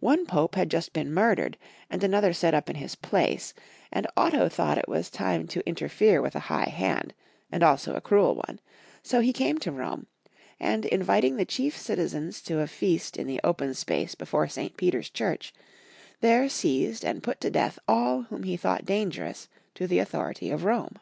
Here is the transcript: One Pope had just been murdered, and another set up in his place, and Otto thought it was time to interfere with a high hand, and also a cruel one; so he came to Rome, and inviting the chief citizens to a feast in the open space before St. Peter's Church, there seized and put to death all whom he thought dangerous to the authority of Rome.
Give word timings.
One 0.00 0.26
Pope 0.26 0.56
had 0.56 0.70
just 0.70 0.92
been 0.92 1.10
murdered, 1.14 1.56
and 1.88 2.04
another 2.04 2.34
set 2.34 2.52
up 2.52 2.68
in 2.68 2.76
his 2.76 2.94
place, 2.94 3.54
and 3.90 4.06
Otto 4.14 4.50
thought 4.50 4.76
it 4.76 4.90
was 4.90 5.08
time 5.08 5.46
to 5.46 5.66
interfere 5.66 6.20
with 6.20 6.36
a 6.36 6.52
high 6.52 6.68
hand, 6.68 7.14
and 7.50 7.62
also 7.62 7.94
a 7.96 8.00
cruel 8.02 8.34
one; 8.46 8.60
so 9.02 9.20
he 9.22 9.32
came 9.32 9.56
to 9.60 9.72
Rome, 9.72 10.06
and 10.60 10.84
inviting 10.84 11.36
the 11.36 11.46
chief 11.46 11.78
citizens 11.78 12.42
to 12.42 12.60
a 12.60 12.66
feast 12.66 13.16
in 13.16 13.26
the 13.26 13.40
open 13.42 13.72
space 13.72 14.14
before 14.14 14.48
St. 14.48 14.76
Peter's 14.76 15.08
Church, 15.08 15.54
there 16.20 16.46
seized 16.50 17.02
and 17.02 17.22
put 17.22 17.40
to 17.40 17.48
death 17.48 17.78
all 17.88 18.24
whom 18.24 18.42
he 18.42 18.58
thought 18.58 18.84
dangerous 18.84 19.48
to 19.76 19.86
the 19.86 19.98
authority 19.98 20.50
of 20.50 20.64
Rome. 20.66 20.96